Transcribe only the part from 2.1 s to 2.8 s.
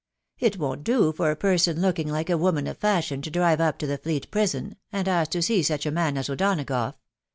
like a woman of